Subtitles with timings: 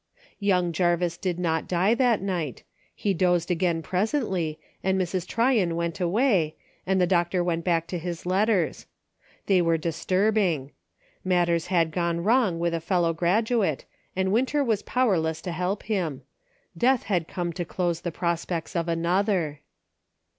[0.39, 2.63] Young Jarvis did not die that night;
[2.95, 5.27] he dozed again presently, and Mrs.
[5.27, 6.55] Tyron went away,
[6.87, 8.87] and the doctor went back to his letters.
[9.45, 10.71] They were disturbing.
[11.23, 13.85] Matters had gone wrong with a fel low graduate,
[14.15, 16.23] and Winter was powerless to help him.
[16.75, 19.59] Death had come to close the prospects of another.